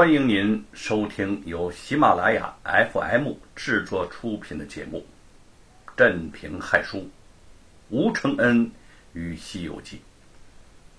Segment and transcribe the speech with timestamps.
[0.00, 5.04] 欢迎您收听由喜马拉雅 FM 制作出品的节目
[5.94, 7.00] 《镇平害书》，
[7.90, 8.70] 吴承恩
[9.12, 9.96] 与《西游记》，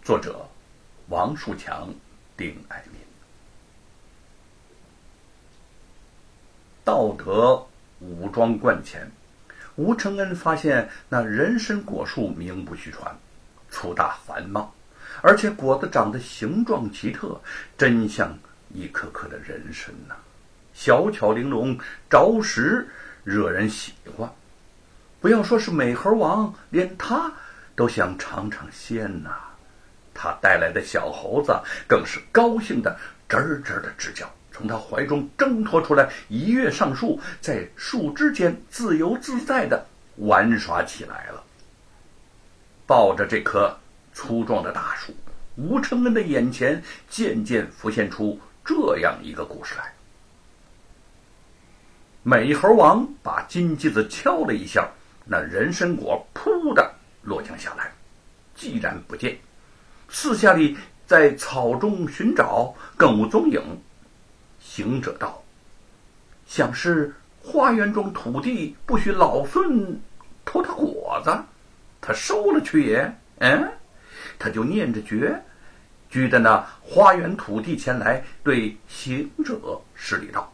[0.05, 0.47] 作者
[1.07, 1.91] 王树强、
[2.37, 3.01] 丁爱民。
[6.83, 7.65] 道德
[8.01, 9.09] 武装观前，
[9.77, 13.19] 吴承恩发现那人参果树名不虚传，
[13.67, 14.71] 粗大繁茂，
[15.23, 17.41] 而且果子长得形状奇特，
[17.75, 18.37] 真像。
[18.73, 20.15] 一颗颗的人参呐，
[20.73, 21.77] 小巧玲珑，
[22.09, 22.87] 着实
[23.23, 24.31] 惹人喜欢。
[25.19, 27.31] 不要说是美猴王，连他
[27.75, 29.31] 都想尝尝鲜呐。
[30.13, 32.97] 他带来的小猴子更是高兴的
[33.29, 39.85] 吱吱的直叫，从他怀中挣脱出来，一跃上树，在树枝间自由自在的
[40.17, 41.43] 玩耍起来了。
[42.85, 43.79] 抱着这棵
[44.13, 45.15] 粗壮的大树，
[45.55, 48.39] 吴承恩的眼前渐渐浮现出。
[48.63, 49.93] 这样一个故事来，
[52.23, 54.87] 美猴王把金鸡子敲了一下，
[55.25, 57.91] 那人参果噗的落降下来，
[58.55, 59.37] 寂然不见。
[60.09, 60.77] 四下里
[61.07, 63.61] 在草中寻找，更无踪影。
[64.59, 65.43] 行者道
[66.45, 69.99] ：“想是花园中土地不许老孙
[70.45, 71.35] 偷他果子，
[71.99, 73.11] 他收了去也。
[73.39, 73.71] 嗯，
[74.37, 75.43] 他就念着诀。”
[76.11, 79.57] 居的那花园土地前来，对行者
[79.95, 80.51] 施礼道：“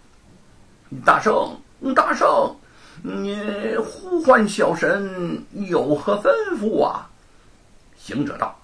[1.04, 1.60] 大圣，
[1.96, 2.56] 大圣，
[3.02, 3.36] 你
[3.78, 6.30] 呼唤小神有何吩
[6.62, 7.10] 咐啊？”
[7.98, 8.56] 行者道：“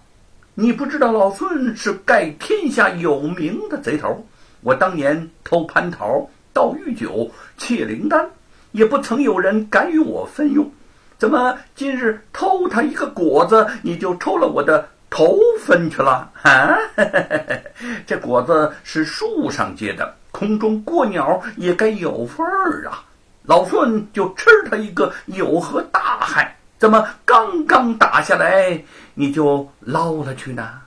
[0.54, 4.24] 你不知道老孙是盖天下有名的贼头，
[4.62, 8.30] 我当年偷蟠桃、盗玉酒、窃灵丹，
[8.72, 10.72] 也不曾有人敢与我分用。
[11.18, 16.76] 怎么今日偷他一个果子，你就抽了我的？”头分去了啊！
[18.08, 23.06] 这果子是树上结的，空中过鸟也该有份儿啊！
[23.44, 26.58] 老孙就吃他一个，有何大害？
[26.80, 28.84] 怎么刚刚打下来，
[29.14, 30.82] 你就捞了去呢？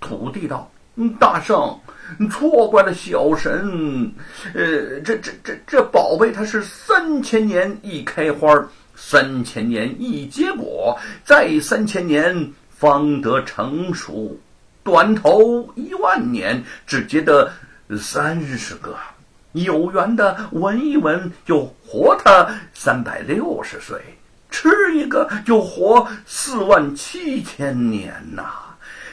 [0.00, 0.70] 土地道
[1.18, 1.76] ：“大圣，
[2.30, 4.14] 错怪了小神。
[4.54, 8.48] 呃，这这这这宝贝，它是三千年一开花，
[8.94, 12.32] 三千年一结果，再三千年。”
[12.76, 14.38] 方得成熟，
[14.82, 17.50] 短头一万年，只结得
[17.98, 18.96] 三十个。
[19.52, 23.96] 有缘的闻一闻，就活他三百六十岁；
[24.50, 28.42] 吃一个，就活四万七千年呐。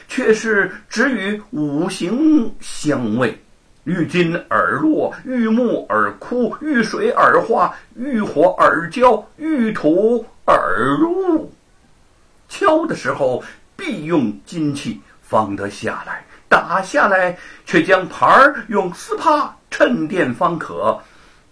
[0.08, 3.40] 却是只与五行相位：
[3.84, 11.50] 遇金而落，遇木而枯，遇水而化，遇火而焦，遇土而入。
[12.52, 13.42] 敲的时候。
[13.74, 21.02] 必用金器方得下来，打下来却将牌儿用丝帕衬垫方可。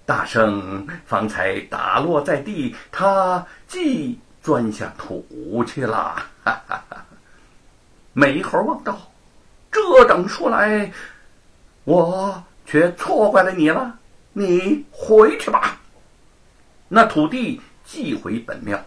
[0.06, 6.22] 大圣方才打落在地，他即钻下土去了。
[6.44, 7.04] 哈哈哈！
[8.12, 8.96] 美猴王道
[9.72, 10.92] ：“这等说来，
[11.82, 13.98] 我却错怪了你了。
[14.32, 15.80] 你回去吧。”
[16.86, 18.78] 那土地寄回本庙，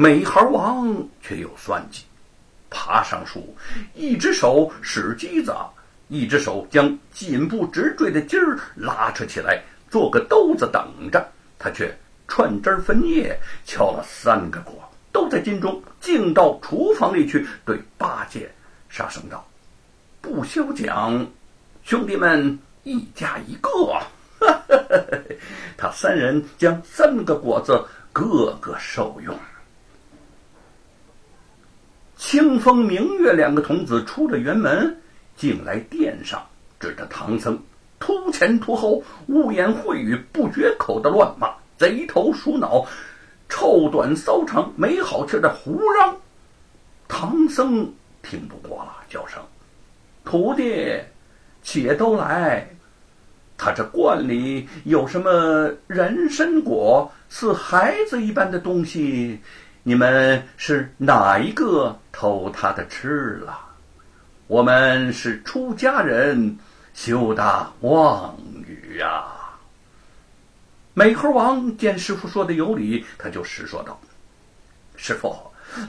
[0.00, 2.04] 美猴王却有算计。
[2.70, 3.54] 爬上树，
[3.94, 5.54] 一只手使机子，
[6.08, 11.30] 一只手将颈部直坠的筋儿拉扯起来，做个兜子等着。
[11.58, 11.94] 他却
[12.26, 18.50] 串枝分叶，敲了三个果，都在金中，径到厨房里去，对八戒、
[18.88, 19.46] 沙僧道
[20.22, 21.26] ：“不消讲，
[21.82, 23.70] 兄弟们一家一个。”
[25.76, 27.84] 他三人将三个果子
[28.14, 29.38] 个个受用。
[32.30, 34.96] 清风明月两个童子出了园门，
[35.34, 36.40] 进来殿上，
[36.78, 37.60] 指着唐僧
[37.98, 42.86] 突前突后、污言秽语不绝口的乱骂，贼头鼠脑、
[43.48, 46.16] 臭短骚长、没好气的胡嚷。
[47.08, 47.92] 唐僧
[48.22, 49.42] 听不过了，叫声
[50.24, 51.00] ：“徒弟，
[51.64, 52.64] 且都来！
[53.58, 59.40] 他这罐里有什么人参果，似孩子一般的东西？”
[59.82, 63.58] 你们是哪一个偷他的吃了？
[64.46, 66.58] 我们是出家人，
[66.92, 68.36] 休得妄
[68.66, 69.24] 语呀！
[70.92, 73.98] 美猴王见师傅说的有理，他就实说道
[74.96, 75.34] ：“师傅，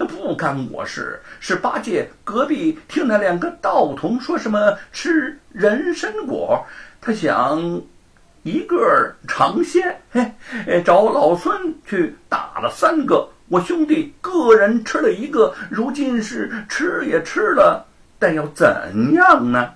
[0.07, 6.65] 不干我事，是八戒隔壁听那两个道童说什么吃人参果，
[7.01, 7.81] 他想
[8.43, 17.86] 一个尝鲜，嘿，找老孙去打了三个。”我兄弟个人吃了一个，如今是吃也吃了，
[18.18, 19.74] 但要怎样呢？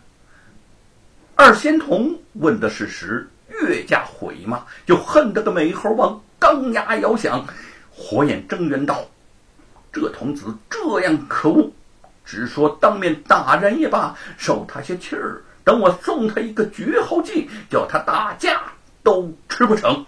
[1.36, 7.46] 二仙童问的是实，越加悔骂，就恨得个美猴王钢牙咬响，
[7.92, 9.04] 火眼睁圆道
[9.92, 11.70] ：“这童子这样可恶，
[12.24, 15.42] 只说当面打人也罢，受他些气儿。
[15.66, 18.62] 等我送他一个绝后计，叫他打架
[19.04, 20.06] 都吃不成。”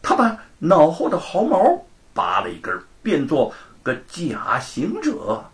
[0.00, 1.84] 他把脑后的毫毛
[2.18, 3.54] 拔了一根，变做
[3.84, 5.44] 个假行者，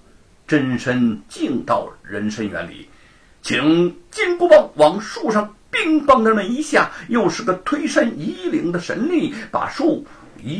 [0.46, 2.88] 真身进到人参园里。
[3.42, 10.06] 请金箍棒往树上冰棒的那一下，又是个推山移岭的神力，把树
[10.42, 10.54] 一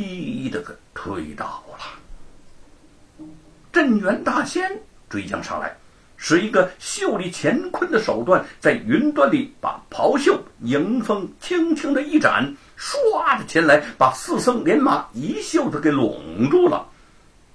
[0.45, 3.27] 一的给推倒了。
[3.73, 5.75] 镇元大仙追将上来，
[6.27, 16.87] 使一个袖里乾坤的手段，在云端里把袍袖迎风轻轻的一展，唰的前来，把四僧连马一袖子给拢住了。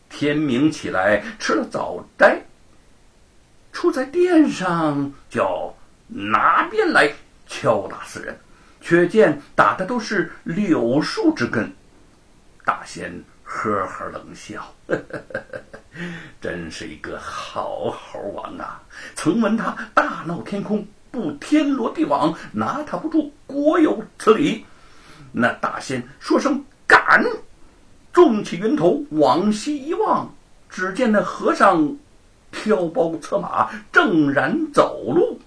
[0.08, 2.40] 天明起来，吃了早斋。
[3.74, 5.74] 出在殿上，叫
[6.08, 7.12] 拿鞭来
[7.48, 8.38] 敲打四人，
[8.82, 11.74] 却见打的都是柳树之根。
[12.64, 13.12] 大仙
[13.50, 15.60] 呵呵冷笑，呵呵呵呵
[16.40, 18.80] 真是一个好猴王啊！
[19.16, 24.64] 曾闻他大闹天空，不天罗地网，拿他不住，果有此理。
[25.32, 27.26] 那大仙说声敢，
[28.14, 30.32] 纵起云头往西一望，
[30.70, 31.98] 只见那和尚。
[32.52, 35.40] 挑包策马，正然走路。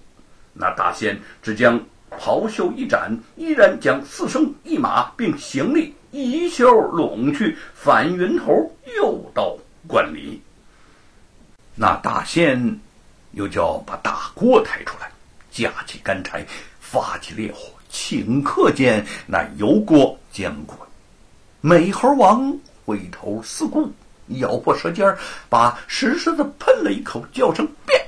[0.53, 1.77] 那大仙只将
[2.09, 9.57] 袍袖一展，依然将四生一马并行李一袖拢去，返云头，又到
[9.87, 10.39] 观里。
[11.73, 12.79] 那大仙
[13.31, 15.11] 又叫把大锅抬出来，
[15.49, 16.45] 架起干柴，
[16.79, 20.77] 发起烈火，顷刻间那油锅将滚。
[21.61, 22.55] 美猴王
[22.85, 23.91] 回头四顾。
[24.39, 25.17] 咬破舌尖，
[25.49, 27.99] 把石狮子喷了一口，叫声变，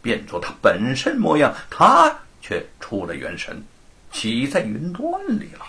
[0.00, 1.52] 变作他本身模样。
[1.70, 3.60] 他却出了元神，
[4.12, 5.10] 起在云端
[5.40, 5.66] 里了。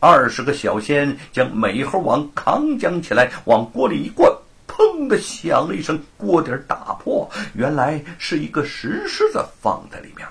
[0.00, 4.32] 二十个小仙将美猴王扛将起来，往锅里一灌，
[4.68, 7.28] 砰的响了一声，锅底打破。
[7.54, 10.24] 原来是一个石狮子放在里面。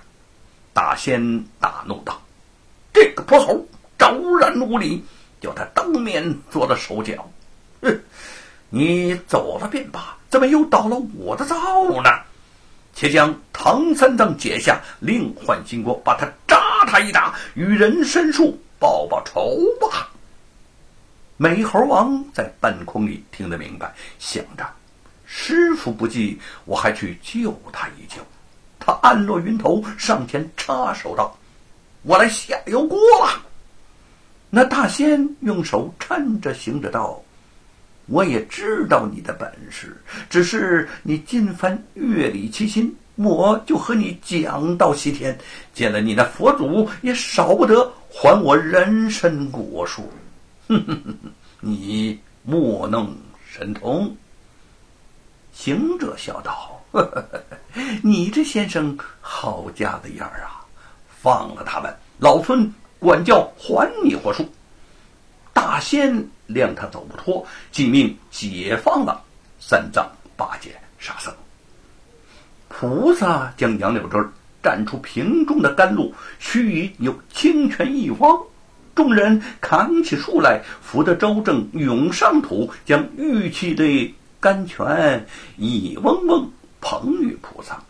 [0.74, 2.22] 大仙大怒道
[2.94, 3.68] ：“这个泼猴，
[3.98, 5.04] 昭然无礼，
[5.42, 7.30] 叫他当面做了手脚。”
[7.82, 8.00] 哼！
[8.70, 11.56] 你走了便罢，怎么又倒了我的灶
[12.02, 12.10] 呢？
[12.94, 20.10] 且将唐三藏解下，另换金锅，把他扎他一打，与人申诉报报仇吧。
[21.38, 24.68] 美猴王在半空里听得明白，想着
[25.26, 28.22] 师傅不济，我还去救他一救。
[28.80, 31.38] 他暗落云头，上前插手道
[32.04, 33.44] ：“我来下油锅了。”
[34.50, 37.22] 那大仙用手搀着行者道。
[38.06, 45.38] 我也知道你的本事，只是你今番月里七心，我就和你讲道西天。
[45.74, 50.10] 见了你那佛祖，也少不得还我人参果树。
[50.68, 53.14] 哼哼哼哼，你莫弄
[53.46, 54.16] 神通。
[55.52, 57.42] 行者笑道：“呵呵呵
[58.02, 60.64] 你这先生好家子样儿啊！
[61.22, 64.48] 放了他们，老孙管教还你火树。”
[65.54, 66.26] 大仙。
[66.48, 69.22] 谅他走不脱，即命解放了
[69.60, 71.34] 三藏、八戒、沙僧。
[72.80, 74.24] 菩萨将杨柳枝
[74.62, 78.40] 蘸出瓶中的甘露，须臾有清泉一汪。
[78.94, 85.26] 众人扛起树来，扶得周正涌上土，将玉器的甘泉
[85.58, 87.82] 一嗡嗡捧与菩萨。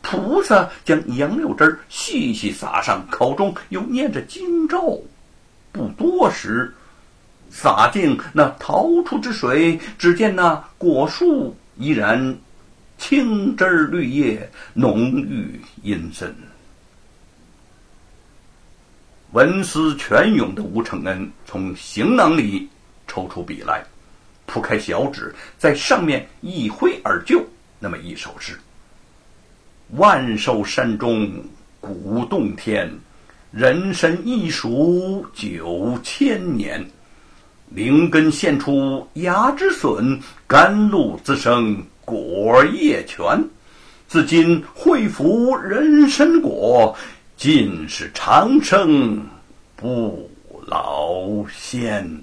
[0.00, 5.02] 菩萨将杨柳枝细细撒上，口中又念着经咒。
[5.72, 6.72] 不多时。
[7.50, 12.36] 洒进那桃出之水，只见那果树依然
[12.98, 16.34] 青枝绿叶，浓郁阴森。
[19.32, 22.68] 文思泉涌的吴承恩从行囊里
[23.06, 23.84] 抽出笔来，
[24.46, 27.44] 铺开小纸，在上面一挥而就，
[27.78, 28.58] 那么一首诗
[29.96, 31.44] ：“万寿山中
[31.80, 32.90] 古洞天，
[33.50, 36.84] 人参一数九千年。”
[37.68, 43.50] 灵根现出芽之笋，甘露滋生果叶全。
[44.08, 46.96] 自今会服人参果，
[47.36, 49.26] 尽是长生
[49.74, 50.30] 不
[50.66, 52.22] 老仙。